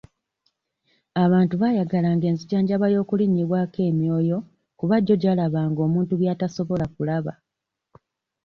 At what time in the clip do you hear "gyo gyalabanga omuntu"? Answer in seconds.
5.05-6.13